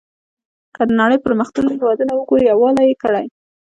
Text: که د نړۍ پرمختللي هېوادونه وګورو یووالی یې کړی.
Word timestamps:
که 0.75 0.81
د 0.87 0.91
نړۍ 1.01 1.17
پرمختللي 1.25 1.71
هېوادونه 1.75 2.11
وګورو 2.15 2.43
یووالی 2.51 2.83
یې 2.89 2.95
کړی. 3.03 3.25